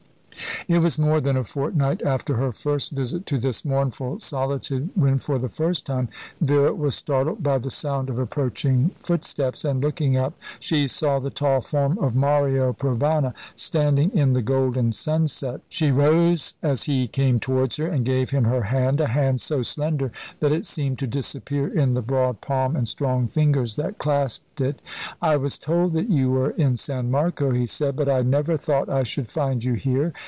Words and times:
It 0.67 0.79
was 0.79 0.99
more 0.99 1.19
than 1.19 1.35
a 1.37 1.43
fortnight 1.43 2.01
after 2.03 2.35
her 2.35 2.51
first 2.51 2.91
visit 2.91 3.25
to 3.25 3.39
this 3.39 3.65
mournful 3.65 4.19
solitude 4.19 4.89
when 4.93 5.17
for 5.17 5.39
the 5.39 5.49
first 5.49 5.85
time 5.87 6.07
Vera 6.39 6.73
was 6.73 6.93
startled 6.95 7.41
by 7.41 7.57
the 7.57 7.71
sound 7.71 8.09
of 8.09 8.19
approaching 8.19 8.91
footsteps, 8.99 9.65
and 9.65 9.83
looking 9.83 10.15
up 10.17 10.35
she 10.59 10.87
saw 10.87 11.17
the 11.19 11.31
tall 11.31 11.61
form 11.61 11.97
of 11.97 12.15
Mario 12.15 12.73
Provana, 12.73 13.33
standing 13.55 14.15
in 14.15 14.33
the 14.33 14.43
golden 14.43 14.91
sunset. 14.93 15.61
She 15.67 15.89
rose 15.91 16.53
as 16.61 16.83
he 16.83 17.07
came 17.07 17.39
towards 17.39 17.77
her, 17.77 17.87
and 17.87 18.05
gave 18.05 18.29
him 18.29 18.45
her 18.45 18.63
hand, 18.63 19.01
a 19.01 19.07
hand 19.07 19.41
so 19.41 19.63
slender 19.63 20.11
that 20.41 20.51
it 20.53 20.67
seemed 20.67 20.99
to 20.99 21.07
disappear 21.07 21.67
in 21.67 21.95
the 21.95 22.03
broad 22.03 22.39
palm 22.39 22.75
and 22.75 22.87
strong 22.87 23.27
fingers 23.27 23.77
that 23.77 23.97
clasped 23.97 24.61
it. 24.61 24.79
"I 25.21 25.37
was 25.37 25.57
told 25.57 25.93
that 25.93 26.09
you 26.09 26.29
were 26.31 26.51
in 26.51 26.77
San 26.77 27.09
Marco," 27.11 27.49
he 27.51 27.65
said; 27.65 27.95
"but 27.95 28.07
I 28.07 28.21
never 28.21 28.57
thought 28.57 28.87
I 28.89 29.03
should 29.03 29.27
find 29.27 29.63
you 29.63 29.73
here. 29.73 30.13